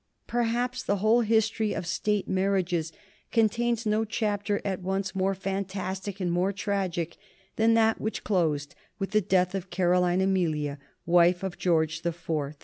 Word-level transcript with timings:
Perhaps 0.25 0.81
the 0.81 0.95
whole 0.95 1.21
history 1.21 1.73
of 1.73 1.85
State 1.85 2.27
marriages 2.27 2.91
contains 3.31 3.85
no 3.85 4.03
chapter 4.03 4.59
at 4.65 4.81
once 4.81 5.13
more 5.13 5.35
fantastic 5.35 6.19
and 6.19 6.31
more 6.31 6.51
tragic 6.51 7.17
than 7.55 7.75
that 7.75 8.01
which 8.01 8.23
closed 8.23 8.73
with 8.97 9.11
the 9.11 9.21
death 9.21 9.53
of 9.53 9.69
Caroline 9.69 10.19
Amelia, 10.19 10.79
wife 11.05 11.43
of 11.43 11.59
George 11.59 12.01
the 12.01 12.11
Fourth. 12.13 12.57